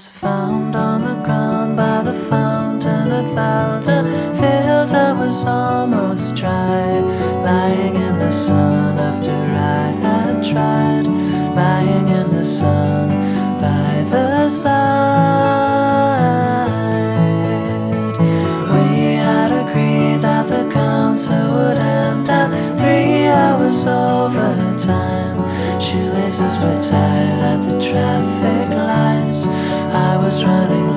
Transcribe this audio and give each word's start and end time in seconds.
was 0.00 0.08
found 0.08 0.74
on 0.74 1.02
the 1.02 1.22
ground 1.26 1.76
by 1.76 2.02
the 2.02 2.14
fountain 2.30 3.10
at 3.20 3.26
Valder 3.36 4.02
Fields. 4.40 4.94
I 4.94 5.12
was 5.12 5.44
almost 5.44 6.36
dry, 6.36 7.00
lying 7.44 7.96
in 7.96 8.18
the 8.18 8.30
sun 8.30 8.98
after 8.98 9.30
I 9.30 9.90
had 10.04 10.42
tried, 10.42 11.06
lying 11.54 12.08
in 12.08 12.30
the 12.30 12.44
sun 12.46 13.08
by 13.60 13.92
the 14.12 14.48
side. 14.48 14.70
We 18.72 18.86
had 19.26 19.50
agreed 19.62 20.22
that 20.22 20.48
the 20.48 20.64
concert 20.72 21.46
would 21.54 21.76
end 21.76 22.30
at 22.30 22.48
three 22.80 23.26
hours 23.26 23.86
overtime. 23.86 25.38
Shoelaces 25.78 26.56
were 26.62 26.80
tied 26.90 27.40
at 27.52 27.60
the 27.68 27.76
traffic 27.86 28.68
lights. 28.74 29.09
Running 30.42 30.89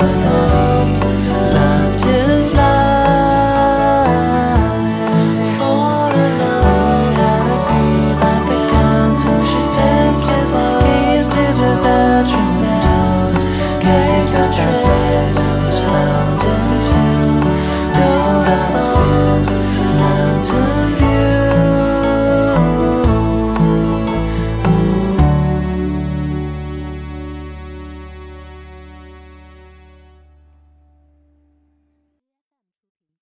merciful. 0.00 0.47